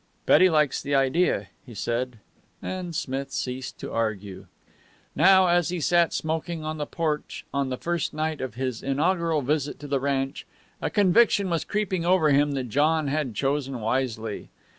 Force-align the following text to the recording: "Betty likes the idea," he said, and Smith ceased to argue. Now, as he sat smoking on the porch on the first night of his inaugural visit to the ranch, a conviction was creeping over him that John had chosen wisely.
"Betty 0.25 0.49
likes 0.49 0.81
the 0.81 0.95
idea," 0.95 1.49
he 1.63 1.75
said, 1.75 2.17
and 2.59 2.95
Smith 2.95 3.31
ceased 3.31 3.77
to 3.81 3.91
argue. 3.93 4.47
Now, 5.15 5.45
as 5.45 5.69
he 5.69 5.79
sat 5.79 6.11
smoking 6.11 6.63
on 6.65 6.79
the 6.79 6.87
porch 6.87 7.45
on 7.53 7.69
the 7.69 7.77
first 7.77 8.11
night 8.11 8.41
of 8.41 8.55
his 8.55 8.81
inaugural 8.81 9.43
visit 9.43 9.79
to 9.81 9.87
the 9.87 9.99
ranch, 9.99 10.47
a 10.81 10.89
conviction 10.89 11.51
was 11.51 11.63
creeping 11.63 12.03
over 12.03 12.31
him 12.31 12.53
that 12.53 12.69
John 12.69 13.09
had 13.09 13.35
chosen 13.35 13.79
wisely. 13.79 14.49